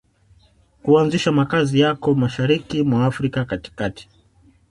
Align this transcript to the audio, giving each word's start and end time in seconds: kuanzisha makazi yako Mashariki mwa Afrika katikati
kuanzisha 0.83 1.31
makazi 1.31 1.79
yako 1.79 2.13
Mashariki 2.15 2.83
mwa 2.83 3.05
Afrika 3.05 3.45
katikati 3.45 4.09